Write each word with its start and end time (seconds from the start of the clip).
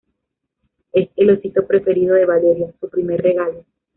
es 0.93 1.09
el 1.15 1.29
osito 1.29 1.67
preferido 1.67 2.15
de 2.15 2.25
Valeria. 2.25 2.73
su 2.79 2.89
primer 2.89 3.21
regalo. 3.21 3.63